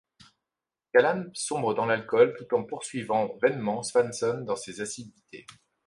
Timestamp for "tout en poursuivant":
2.35-3.37